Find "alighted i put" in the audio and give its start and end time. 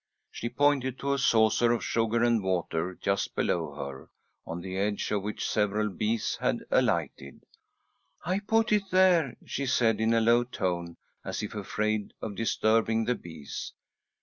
6.71-8.71